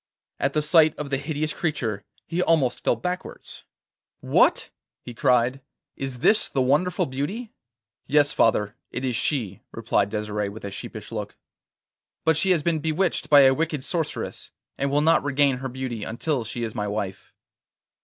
[0.39, 3.65] At the sight of the hideous creature he almost fell backwards.
[4.19, 4.71] 'What!'
[5.03, 5.61] he cried.
[5.95, 7.51] 'Is this the wonderful beauty?'
[8.07, 11.37] 'Yes, father, it is she,' replied Desire with a sheepish look.
[12.25, 16.03] 'But she has been bewitched by a wicked sorceress, and will not regain her beauty
[16.03, 17.31] until she is my wife.